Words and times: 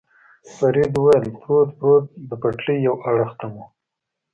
فرید 0.55 0.91
وویل: 0.97 1.25
پروت، 1.39 1.69
پروت، 1.79 2.05
د 2.29 2.31
پټلۍ 2.41 2.77
یو 2.87 2.95
اړخ 3.11 3.31
ته 3.39 3.45
مو. 3.53 3.63